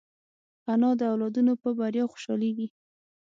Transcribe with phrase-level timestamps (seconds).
[0.71, 2.67] انا د اولادونو په بریا خوشحالېږي